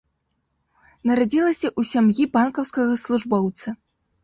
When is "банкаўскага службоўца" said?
2.39-3.79